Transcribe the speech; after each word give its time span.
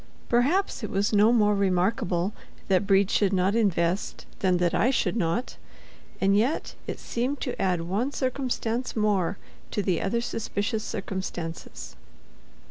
Perhaps 0.29 0.81
it 0.81 0.89
was 0.89 1.13
no 1.13 1.31
more 1.31 1.53
remarkable 1.53 2.33
that 2.69 2.87
Brede 2.87 3.11
should 3.11 3.31
not 3.33 3.53
invest 3.53 4.25
than 4.39 4.57
that 4.57 4.73
I 4.73 4.89
should 4.89 5.15
not—and 5.15 6.35
yet, 6.35 6.73
it 6.87 6.97
seemed 6.97 7.39
to 7.41 7.61
add 7.61 7.81
one 7.81 8.11
circumstance 8.11 8.95
more 8.95 9.37
to 9.69 9.83
the 9.83 10.01
other 10.01 10.19
suspicious 10.19 10.83
circumstances. 10.83 11.95